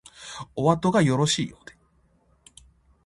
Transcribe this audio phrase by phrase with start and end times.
[0.55, 1.75] おあとがよろしいようで